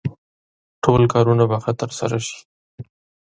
[0.83, 2.37] ټول کارونه به ښه ترسره شي.